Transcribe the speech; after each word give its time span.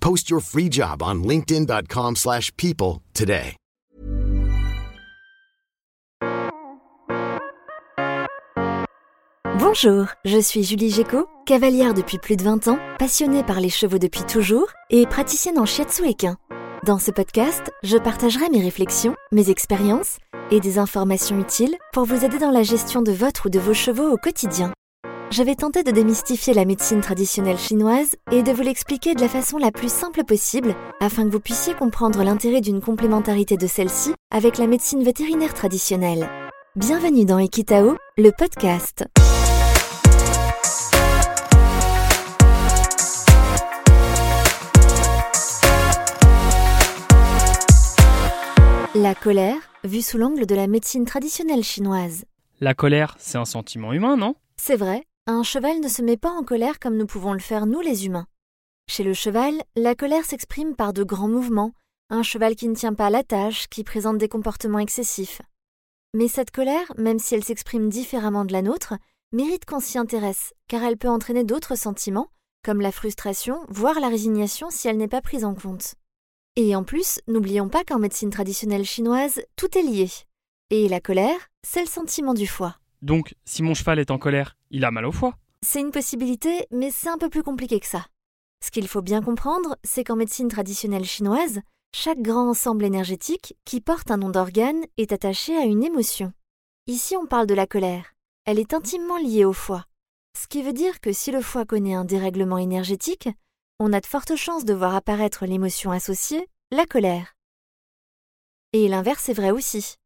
Post 0.00 0.28
your 0.28 0.40
free 0.40 0.68
job 0.68 1.02
on 1.02 1.22
linkedin.com/people 1.22 2.16
slash 2.16 2.50
people 2.56 3.00
today. 3.14 3.56
Bonjour, 9.58 10.06
je 10.24 10.40
suis 10.40 10.64
Julie 10.64 10.90
Géco, 10.90 11.26
cavalière 11.46 11.94
depuis 11.94 12.18
plus 12.18 12.36
de 12.36 12.42
20 12.42 12.68
ans, 12.68 12.78
passionnée 12.98 13.44
par 13.44 13.60
les 13.60 13.68
chevaux 13.68 13.98
depuis 13.98 14.24
toujours 14.24 14.68
et 14.88 15.06
praticienne 15.06 15.58
en 15.58 15.66
shiatsu. 15.66 16.02
Dans 16.86 16.98
ce 16.98 17.10
podcast, 17.10 17.70
je 17.82 17.96
partagerai 17.98 18.48
mes 18.48 18.62
réflexions, 18.62 19.14
mes 19.32 19.50
expériences 19.50 20.16
et 20.50 20.60
des 20.60 20.78
informations 20.78 21.38
utiles 21.38 21.76
pour 21.92 22.04
vous 22.04 22.24
aider 22.24 22.38
dans 22.38 22.50
la 22.50 22.62
gestion 22.62 23.02
de 23.02 23.12
votre 23.12 23.46
ou 23.46 23.50
de 23.50 23.58
vos 23.58 23.74
chevaux 23.74 24.10
au 24.10 24.16
quotidien. 24.16 24.72
Je 25.32 25.44
vais 25.44 25.54
tenter 25.54 25.84
de 25.84 25.92
démystifier 25.92 26.54
la 26.54 26.64
médecine 26.64 27.00
traditionnelle 27.00 27.56
chinoise 27.56 28.16
et 28.32 28.42
de 28.42 28.50
vous 28.50 28.62
l'expliquer 28.62 29.14
de 29.14 29.20
la 29.20 29.28
façon 29.28 29.58
la 29.58 29.70
plus 29.70 29.88
simple 29.88 30.24
possible 30.24 30.74
afin 30.98 31.22
que 31.22 31.30
vous 31.30 31.38
puissiez 31.38 31.72
comprendre 31.74 32.24
l'intérêt 32.24 32.60
d'une 32.60 32.80
complémentarité 32.80 33.56
de 33.56 33.68
celle-ci 33.68 34.12
avec 34.32 34.58
la 34.58 34.66
médecine 34.66 35.04
vétérinaire 35.04 35.54
traditionnelle. 35.54 36.28
Bienvenue 36.74 37.24
dans 37.24 37.38
Equitao, 37.38 37.96
le 38.18 38.32
podcast. 38.36 39.04
La 48.96 49.14
colère, 49.14 49.58
vue 49.84 50.02
sous 50.02 50.18
l'angle 50.18 50.46
de 50.46 50.56
la 50.56 50.66
médecine 50.66 51.04
traditionnelle 51.04 51.62
chinoise. 51.62 52.24
La 52.60 52.74
colère, 52.74 53.14
c'est 53.20 53.38
un 53.38 53.44
sentiment 53.44 53.92
humain, 53.92 54.16
non? 54.16 54.34
C'est 54.56 54.76
vrai, 54.76 55.04
un 55.26 55.42
cheval 55.42 55.80
ne 55.80 55.88
se 55.88 56.02
met 56.02 56.16
pas 56.16 56.30
en 56.30 56.42
colère 56.42 56.78
comme 56.78 56.96
nous 56.96 57.06
pouvons 57.06 57.32
le 57.32 57.38
faire 57.38 57.66
nous 57.66 57.80
les 57.80 58.06
humains. 58.06 58.26
Chez 58.88 59.04
le 59.04 59.14
cheval, 59.14 59.62
la 59.76 59.94
colère 59.94 60.24
s'exprime 60.24 60.74
par 60.74 60.92
de 60.92 61.04
grands 61.04 61.28
mouvements, 61.28 61.72
un 62.08 62.22
cheval 62.22 62.56
qui 62.56 62.68
ne 62.68 62.74
tient 62.74 62.94
pas 62.94 63.06
à 63.06 63.10
la 63.10 63.22
tâche, 63.22 63.68
qui 63.68 63.84
présente 63.84 64.18
des 64.18 64.28
comportements 64.28 64.80
excessifs. 64.80 65.42
Mais 66.14 66.26
cette 66.26 66.50
colère, 66.50 66.92
même 66.98 67.20
si 67.20 67.34
elle 67.34 67.44
s'exprime 67.44 67.88
différemment 67.88 68.44
de 68.44 68.52
la 68.52 68.62
nôtre, 68.62 68.94
mérite 69.32 69.64
qu'on 69.64 69.78
s'y 69.78 69.98
intéresse, 69.98 70.52
car 70.66 70.82
elle 70.82 70.96
peut 70.96 71.08
entraîner 71.08 71.44
d'autres 71.44 71.76
sentiments, 71.76 72.28
comme 72.64 72.80
la 72.80 72.90
frustration, 72.90 73.64
voire 73.68 74.00
la 74.00 74.08
résignation 74.08 74.70
si 74.70 74.88
elle 74.88 74.96
n'est 74.96 75.06
pas 75.06 75.22
prise 75.22 75.44
en 75.44 75.54
compte. 75.54 75.94
Et 76.56 76.74
en 76.74 76.82
plus, 76.82 77.20
n'oublions 77.28 77.68
pas 77.68 77.84
qu'en 77.84 78.00
médecine 78.00 78.30
traditionnelle 78.30 78.84
chinoise, 78.84 79.40
tout 79.54 79.78
est 79.78 79.82
lié. 79.82 80.10
Et 80.70 80.88
la 80.88 81.00
colère, 81.00 81.38
c'est 81.64 81.80
le 81.80 81.86
sentiment 81.86 82.34
du 82.34 82.48
foie. 82.48 82.76
Donc, 83.02 83.34
si 83.44 83.62
mon 83.62 83.74
cheval 83.74 83.98
est 83.98 84.10
en 84.10 84.18
colère, 84.18 84.56
il 84.70 84.84
a 84.84 84.90
mal 84.90 85.06
au 85.06 85.12
foie. 85.12 85.36
C'est 85.62 85.80
une 85.80 85.90
possibilité, 85.90 86.66
mais 86.70 86.90
c'est 86.90 87.08
un 87.08 87.18
peu 87.18 87.28
plus 87.28 87.42
compliqué 87.42 87.80
que 87.80 87.86
ça. 87.86 88.06
Ce 88.64 88.70
qu'il 88.70 88.88
faut 88.88 89.02
bien 89.02 89.22
comprendre, 89.22 89.76
c'est 89.84 90.04
qu'en 90.04 90.16
médecine 90.16 90.48
traditionnelle 90.48 91.04
chinoise, 91.04 91.60
chaque 91.94 92.20
grand 92.20 92.48
ensemble 92.48 92.84
énergétique 92.84 93.56
qui 93.64 93.80
porte 93.80 94.10
un 94.10 94.18
nom 94.18 94.30
d'organe 94.30 94.84
est 94.96 95.12
attaché 95.12 95.56
à 95.56 95.64
une 95.64 95.82
émotion. 95.82 96.32
Ici, 96.86 97.16
on 97.16 97.26
parle 97.26 97.46
de 97.46 97.54
la 97.54 97.66
colère. 97.66 98.12
Elle 98.44 98.58
est 98.58 98.74
intimement 98.74 99.18
liée 99.18 99.44
au 99.44 99.52
foie. 99.52 99.84
Ce 100.38 100.46
qui 100.46 100.62
veut 100.62 100.72
dire 100.72 101.00
que 101.00 101.12
si 101.12 101.30
le 101.30 101.40
foie 101.40 101.64
connaît 101.64 101.94
un 101.94 102.04
dérèglement 102.04 102.58
énergétique, 102.58 103.28
on 103.78 103.92
a 103.92 104.00
de 104.00 104.06
fortes 104.06 104.36
chances 104.36 104.64
de 104.64 104.74
voir 104.74 104.94
apparaître 104.94 105.46
l'émotion 105.46 105.90
associée, 105.90 106.46
la 106.70 106.86
colère. 106.86 107.34
Et 108.72 108.88
l'inverse 108.88 109.28
est 109.28 109.34
vrai 109.34 109.50
aussi. 109.50 109.96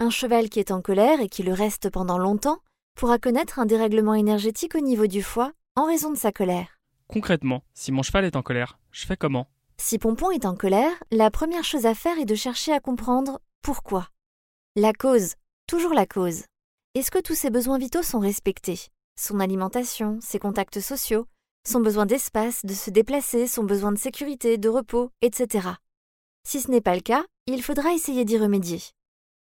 Un 0.00 0.10
cheval 0.10 0.48
qui 0.48 0.60
est 0.60 0.70
en 0.70 0.80
colère 0.80 1.20
et 1.20 1.28
qui 1.28 1.42
le 1.42 1.52
reste 1.52 1.90
pendant 1.90 2.18
longtemps 2.18 2.60
pourra 2.94 3.18
connaître 3.18 3.58
un 3.58 3.66
dérèglement 3.66 4.14
énergétique 4.14 4.76
au 4.76 4.80
niveau 4.80 5.08
du 5.08 5.24
foie 5.24 5.50
en 5.74 5.86
raison 5.86 6.12
de 6.12 6.16
sa 6.16 6.30
colère. 6.30 6.78
Concrètement, 7.08 7.64
si 7.74 7.90
mon 7.90 8.04
cheval 8.04 8.24
est 8.24 8.36
en 8.36 8.42
colère, 8.42 8.78
je 8.92 9.06
fais 9.06 9.16
comment? 9.16 9.48
Si 9.76 9.98
Pompon 9.98 10.30
est 10.30 10.46
en 10.46 10.54
colère, 10.54 10.92
la 11.10 11.32
première 11.32 11.64
chose 11.64 11.84
à 11.84 11.96
faire 11.96 12.16
est 12.16 12.26
de 12.26 12.36
chercher 12.36 12.72
à 12.72 12.78
comprendre 12.78 13.40
pourquoi. 13.60 14.08
La 14.76 14.92
cause, 14.92 15.34
toujours 15.66 15.94
la 15.94 16.06
cause. 16.06 16.44
Est-ce 16.94 17.10
que 17.10 17.20
tous 17.20 17.34
ses 17.34 17.50
besoins 17.50 17.78
vitaux 17.78 18.04
sont 18.04 18.20
respectés? 18.20 18.90
Son 19.18 19.40
alimentation, 19.40 20.20
ses 20.22 20.38
contacts 20.38 20.78
sociaux, 20.78 21.26
son 21.66 21.80
besoin 21.80 22.06
d'espace, 22.06 22.64
de 22.64 22.72
se 22.72 22.90
déplacer, 22.90 23.48
son 23.48 23.64
besoin 23.64 23.90
de 23.90 23.98
sécurité, 23.98 24.58
de 24.58 24.68
repos, 24.68 25.10
etc. 25.22 25.70
Si 26.44 26.60
ce 26.60 26.70
n'est 26.70 26.80
pas 26.80 26.94
le 26.94 27.00
cas, 27.00 27.24
il 27.48 27.64
faudra 27.64 27.92
essayer 27.94 28.24
d'y 28.24 28.38
remédier. 28.38 28.80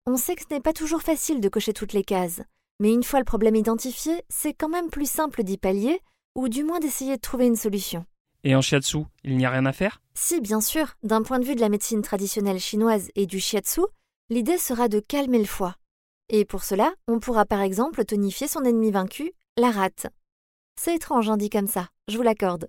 On 0.04 0.16
sait 0.16 0.34
que 0.34 0.42
ce 0.42 0.52
n'est 0.52 0.60
pas 0.60 0.72
toujours 0.72 1.02
facile 1.02 1.40
de 1.40 1.48
cocher 1.48 1.72
toutes 1.72 1.92
les 1.92 2.02
cases, 2.02 2.40
mais 2.80 2.92
une 2.92 3.04
fois 3.04 3.20
le 3.20 3.24
problème 3.24 3.54
identifié, 3.54 4.24
c'est 4.28 4.52
quand 4.52 4.68
même 4.68 4.90
plus 4.90 5.08
simple 5.08 5.44
d'y 5.44 5.58
pallier, 5.58 6.00
ou 6.34 6.48
du 6.48 6.64
moins 6.64 6.80
d'essayer 6.80 7.14
de 7.14 7.20
trouver 7.20 7.46
une 7.46 7.54
solution. 7.54 8.04
Et 8.42 8.56
en 8.56 8.60
shiatsu, 8.60 9.04
il 9.22 9.36
n'y 9.36 9.46
a 9.46 9.50
rien 9.50 9.64
à 9.64 9.72
faire? 9.72 10.02
Si, 10.14 10.40
bien 10.40 10.60
sûr, 10.60 10.94
d'un 11.04 11.22
point 11.22 11.38
de 11.38 11.44
vue 11.44 11.54
de 11.54 11.60
la 11.60 11.68
médecine 11.68 12.02
traditionnelle 12.02 12.58
chinoise 12.58 13.10
et 13.14 13.26
du 13.26 13.38
shiatsu, 13.38 13.82
l'idée 14.28 14.58
sera 14.58 14.88
de 14.88 14.98
calmer 14.98 15.38
le 15.38 15.44
foie. 15.44 15.76
Et 16.28 16.44
pour 16.44 16.64
cela, 16.64 16.92
on 17.06 17.20
pourra 17.20 17.44
par 17.44 17.60
exemple 17.60 18.04
tonifier 18.04 18.48
son 18.48 18.64
ennemi 18.64 18.90
vaincu, 18.90 19.32
la 19.56 19.70
rate. 19.70 20.08
C'est 20.80 20.96
étrange, 20.96 21.28
en 21.28 21.36
dit 21.36 21.50
comme 21.50 21.69
ça, 21.69 21.90
je 22.08 22.16
vous 22.16 22.24
l'accorde. 22.24 22.69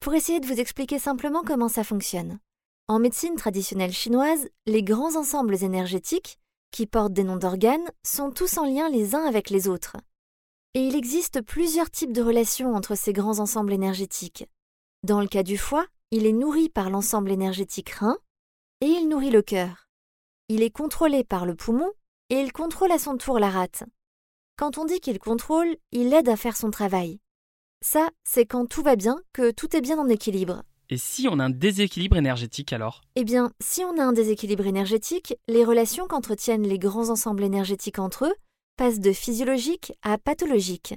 Pour 0.00 0.12
essayer 0.12 0.38
de 0.38 0.46
vous 0.46 0.60
expliquer 0.60 0.98
simplement 0.98 1.44
comment 1.46 1.70
ça 1.70 1.82
fonctionne. 1.82 2.40
En 2.88 2.98
médecine 2.98 3.36
traditionnelle 3.36 3.94
chinoise, 3.94 4.50
les 4.66 4.82
grands 4.82 5.16
ensembles 5.16 5.64
énergétiques, 5.64 6.36
qui 6.74 6.88
portent 6.88 7.12
des 7.12 7.22
noms 7.22 7.36
d'organes, 7.36 7.88
sont 8.02 8.32
tous 8.32 8.58
en 8.58 8.64
lien 8.64 8.88
les 8.88 9.14
uns 9.14 9.24
avec 9.26 9.48
les 9.48 9.68
autres. 9.68 9.96
Et 10.74 10.80
il 10.80 10.96
existe 10.96 11.40
plusieurs 11.40 11.88
types 11.88 12.12
de 12.12 12.20
relations 12.20 12.74
entre 12.74 12.96
ces 12.96 13.12
grands 13.12 13.38
ensembles 13.38 13.72
énergétiques. 13.72 14.48
Dans 15.04 15.20
le 15.20 15.28
cas 15.28 15.44
du 15.44 15.56
foie, 15.56 15.86
il 16.10 16.26
est 16.26 16.32
nourri 16.32 16.68
par 16.68 16.90
l'ensemble 16.90 17.30
énergétique 17.30 17.90
rein 17.90 18.18
et 18.80 18.86
il 18.86 19.08
nourrit 19.08 19.30
le 19.30 19.40
cœur. 19.40 19.86
Il 20.48 20.64
est 20.64 20.70
contrôlé 20.70 21.22
par 21.22 21.46
le 21.46 21.54
poumon 21.54 21.92
et 22.28 22.40
il 22.40 22.52
contrôle 22.52 22.90
à 22.90 22.98
son 22.98 23.16
tour 23.16 23.38
la 23.38 23.50
rate. 23.50 23.84
Quand 24.56 24.76
on 24.76 24.84
dit 24.84 24.98
qu'il 24.98 25.20
contrôle, 25.20 25.76
il 25.92 26.12
aide 26.12 26.28
à 26.28 26.36
faire 26.36 26.56
son 26.56 26.72
travail. 26.72 27.20
Ça, 27.82 28.08
c'est 28.24 28.46
quand 28.46 28.66
tout 28.66 28.82
va 28.82 28.96
bien, 28.96 29.20
que 29.32 29.52
tout 29.52 29.76
est 29.76 29.80
bien 29.80 30.00
en 30.00 30.08
équilibre. 30.08 30.64
Et 30.90 30.98
si 30.98 31.28
on 31.28 31.38
a 31.38 31.44
un 31.44 31.50
déséquilibre 31.50 32.16
énergétique 32.16 32.72
alors? 32.72 33.02
Eh 33.16 33.24
bien, 33.24 33.50
si 33.60 33.82
on 33.84 33.98
a 33.98 34.04
un 34.04 34.12
déséquilibre 34.12 34.66
énergétique, 34.66 35.34
les 35.48 35.64
relations 35.64 36.06
qu'entretiennent 36.06 36.66
les 36.66 36.78
grands 36.78 37.08
ensembles 37.08 37.42
énergétiques 37.42 37.98
entre 37.98 38.26
eux 38.26 38.34
passent 38.76 39.00
de 39.00 39.12
physiologique 39.12 39.92
à 40.02 40.18
pathologique. 40.18 40.94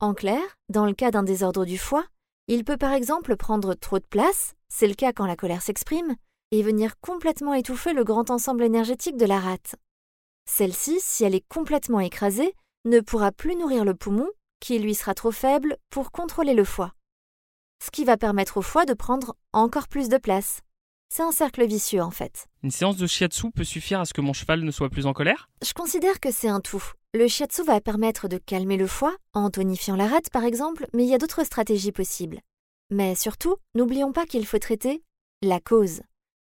En 0.00 0.14
clair, 0.14 0.42
dans 0.68 0.86
le 0.86 0.92
cas 0.92 1.10
d'un 1.10 1.22
désordre 1.22 1.64
du 1.64 1.78
foie, 1.78 2.04
il 2.48 2.64
peut 2.64 2.76
par 2.76 2.92
exemple 2.92 3.36
prendre 3.36 3.74
trop 3.74 3.98
de 3.98 4.04
place, 4.04 4.54
c'est 4.68 4.86
le 4.86 4.94
cas 4.94 5.12
quand 5.12 5.26
la 5.26 5.36
colère 5.36 5.62
s'exprime, 5.62 6.14
et 6.50 6.62
venir 6.62 7.00
complètement 7.00 7.54
étouffer 7.54 7.92
le 7.92 8.04
grand 8.04 8.30
ensemble 8.30 8.62
énergétique 8.62 9.16
de 9.16 9.26
la 9.26 9.40
rate. 9.40 9.76
Celle-ci, 10.48 10.98
si 11.00 11.24
elle 11.24 11.34
est 11.34 11.48
complètement 11.48 12.00
écrasée, 12.00 12.54
ne 12.84 13.00
pourra 13.00 13.32
plus 13.32 13.56
nourrir 13.56 13.84
le 13.84 13.94
poumon, 13.94 14.28
qui 14.60 14.78
lui 14.78 14.94
sera 14.94 15.14
trop 15.14 15.32
faible 15.32 15.78
pour 15.90 16.12
contrôler 16.12 16.54
le 16.54 16.64
foie. 16.64 16.92
Ce 17.82 17.90
qui 17.90 18.04
va 18.04 18.16
permettre 18.16 18.56
au 18.56 18.62
foie 18.62 18.86
de 18.86 18.94
prendre 18.94 19.36
encore 19.52 19.88
plus 19.88 20.08
de 20.08 20.16
place. 20.18 20.60
C'est 21.10 21.22
un 21.22 21.32
cercle 21.32 21.64
vicieux 21.64 22.02
en 22.02 22.10
fait. 22.10 22.46
Une 22.62 22.70
séance 22.70 22.96
de 22.96 23.06
shiatsu 23.06 23.50
peut 23.50 23.64
suffire 23.64 24.00
à 24.00 24.04
ce 24.04 24.14
que 24.14 24.20
mon 24.20 24.32
cheval 24.32 24.62
ne 24.62 24.70
soit 24.70 24.90
plus 24.90 25.06
en 25.06 25.12
colère? 25.12 25.48
Je 25.64 25.72
considère 25.72 26.18
que 26.18 26.32
c'est 26.32 26.48
un 26.48 26.60
tout. 26.60 26.82
Le 27.12 27.28
shiatsu 27.28 27.62
va 27.62 27.80
permettre 27.80 28.26
de 28.26 28.38
calmer 28.38 28.76
le 28.76 28.86
foie, 28.88 29.14
en 29.32 29.50
tonifiant 29.50 29.96
la 29.96 30.08
rate 30.08 30.30
par 30.30 30.44
exemple, 30.44 30.86
mais 30.92 31.04
il 31.04 31.10
y 31.10 31.14
a 31.14 31.18
d'autres 31.18 31.44
stratégies 31.44 31.92
possibles. 31.92 32.40
Mais 32.90 33.14
surtout, 33.14 33.56
n'oublions 33.74 34.12
pas 34.12 34.26
qu'il 34.26 34.46
faut 34.46 34.58
traiter 34.58 35.02
la 35.42 35.60
cause. 35.60 36.02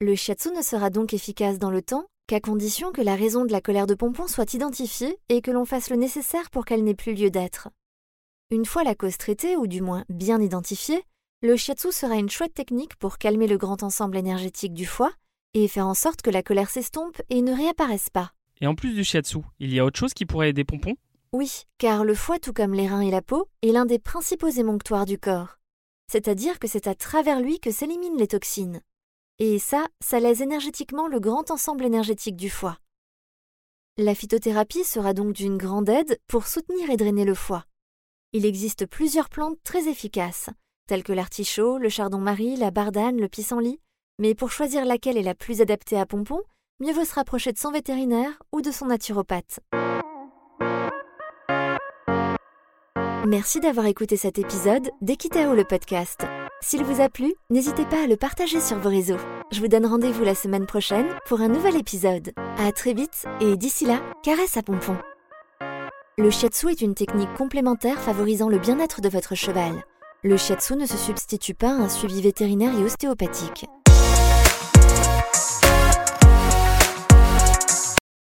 Le 0.01 0.15
shiatsu 0.15 0.49
ne 0.51 0.61
sera 0.61 0.89
donc 0.89 1.13
efficace 1.13 1.59
dans 1.59 1.71
le 1.71 1.81
temps 1.81 2.05
qu'à 2.27 2.39
condition 2.39 2.91
que 2.91 3.01
la 3.01 3.15
raison 3.15 3.45
de 3.45 3.51
la 3.51 3.61
colère 3.61 3.87
de 3.87 3.95
Pompon 3.95 4.27
soit 4.27 4.53
identifiée 4.53 5.17
et 5.29 5.41
que 5.41 5.51
l'on 5.51 5.65
fasse 5.65 5.89
le 5.89 5.97
nécessaire 5.97 6.49
pour 6.49 6.65
qu'elle 6.65 6.83
n'ait 6.83 6.95
plus 6.95 7.13
lieu 7.13 7.29
d'être. 7.29 7.69
Une 8.49 8.65
fois 8.65 8.85
la 8.85 8.95
cause 8.95 9.17
traitée, 9.17 9.57
ou 9.57 9.67
du 9.67 9.81
moins 9.81 10.05
bien 10.07 10.39
identifiée, 10.39 11.03
le 11.41 11.57
shiatsu 11.57 11.91
sera 11.91 12.15
une 12.15 12.29
chouette 12.29 12.53
technique 12.53 12.95
pour 12.95 13.17
calmer 13.17 13.45
le 13.45 13.57
grand 13.57 13.83
ensemble 13.83 14.15
énergétique 14.15 14.73
du 14.73 14.85
foie 14.85 15.11
et 15.53 15.67
faire 15.67 15.85
en 15.85 15.94
sorte 15.94 16.21
que 16.21 16.29
la 16.29 16.44
colère 16.44 16.69
s'estompe 16.69 17.21
et 17.29 17.41
ne 17.41 17.53
réapparaisse 17.53 18.09
pas. 18.09 18.31
Et 18.61 18.67
en 18.67 18.73
plus 18.73 18.94
du 18.94 19.03
shiatsu, 19.03 19.39
il 19.59 19.73
y 19.73 19.81
a 19.81 19.85
autre 19.85 19.99
chose 19.99 20.13
qui 20.13 20.25
pourrait 20.25 20.51
aider 20.51 20.63
Pompon? 20.63 20.95
Oui, 21.33 21.63
car 21.77 22.05
le 22.05 22.15
foie, 22.15 22.39
tout 22.39 22.53
comme 22.53 22.73
les 22.73 22.88
reins 22.88 23.01
et 23.01 23.11
la 23.11 23.21
peau, 23.21 23.49
est 23.63 23.73
l'un 23.73 23.85
des 23.85 23.99
principaux 23.99 24.47
émonctoires 24.47 25.05
du 25.05 25.19
corps. 25.19 25.57
C'est-à-dire 26.09 26.57
que 26.57 26.69
c'est 26.69 26.88
à 26.88 26.95
travers 26.95 27.41
lui 27.41 27.59
que 27.59 27.71
s'éliminent 27.71 28.17
les 28.17 28.29
toxines. 28.29 28.79
Et 29.39 29.59
ça, 29.59 29.88
ça 30.00 30.21
lèse 30.21 30.41
énergétiquement 30.41 31.09
le 31.09 31.19
grand 31.19 31.51
ensemble 31.51 31.83
énergétique 31.83 32.38
du 32.38 32.50
foie. 32.50 32.77
La 33.97 34.15
phytothérapie 34.15 34.85
sera 34.85 35.13
donc 35.13 35.33
d'une 35.33 35.57
grande 35.57 35.89
aide 35.89 36.17
pour 36.27 36.47
soutenir 36.47 36.89
et 36.89 36.95
drainer 36.95 37.25
le 37.25 37.33
foie. 37.33 37.65
Il 38.33 38.45
existe 38.45 38.85
plusieurs 38.85 39.29
plantes 39.29 39.57
très 39.63 39.88
efficaces, 39.88 40.50
telles 40.88 41.03
que 41.03 41.13
l'artichaut, 41.13 41.77
le 41.77 41.88
chardon-marie, 41.88 42.57
la 42.57 42.71
bardane, 42.71 43.21
le 43.21 43.29
pissenlit, 43.29 43.79
mais 44.19 44.35
pour 44.35 44.51
choisir 44.51 44.83
laquelle 44.83 45.18
est 45.18 45.24
la 45.24 45.35
plus 45.35 45.62
adaptée 45.62 45.97
à 45.97 46.06
Pompon, 46.06 46.41
mieux 46.81 46.91
vaut 46.91 47.06
se 47.06 47.13
rapprocher 47.13 47.53
de 47.53 47.57
son 47.57 47.71
vétérinaire 47.71 48.44
ou 48.51 48.62
de 48.62 48.71
son 48.71 48.88
naturopathe. 48.88 49.59
Merci 53.25 53.59
d'avoir 53.59 53.85
écouté 53.85 54.18
cet 54.18 54.39
épisode 54.39 54.89
d'Equitao 55.01 55.53
le 55.53 55.63
podcast. 55.63 56.25
S'il 56.62 56.83
vous 56.83 57.01
a 57.01 57.09
plu, 57.09 57.33
n'hésitez 57.50 57.85
pas 57.85 58.03
à 58.03 58.07
le 58.07 58.18
partager 58.18 58.59
sur 58.59 58.77
vos 58.77 58.89
réseaux. 58.89 59.19
Je 59.51 59.62
vous 59.62 59.68
donne 59.68 59.85
rendez-vous 59.85 60.24
la 60.24 60.35
semaine 60.35 60.65
prochaine 60.65 61.07
pour 61.27 61.39
un 61.39 61.47
nouvel 61.47 61.77
épisode. 61.77 62.31
À 62.57 62.71
très 62.71 62.94
vite 62.94 63.25
et 63.39 63.56
d'ici 63.56 63.85
là, 63.85 64.01
caresse 64.24 64.57
à 64.57 64.63
Pompon. 64.63 64.97
Le 66.19 66.31
shiatsu 66.31 66.71
est 66.71 66.81
une 66.81 66.95
technique 66.95 67.31
complémentaire 67.35 68.01
favorisant 68.01 68.49
le 68.49 68.57
bien-être 68.57 69.01
de 69.01 69.07
votre 69.07 69.35
cheval. 69.35 69.83
Le 70.23 70.35
shiatsu 70.35 70.75
ne 70.75 70.87
se 70.87 70.97
substitue 70.97 71.53
pas 71.53 71.69
à 71.69 71.73
un 71.73 71.89
suivi 71.89 72.23
vétérinaire 72.23 72.75
et 72.75 72.83
ostéopathique. 72.83 73.67